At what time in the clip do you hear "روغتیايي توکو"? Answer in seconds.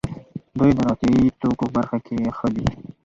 0.87-1.65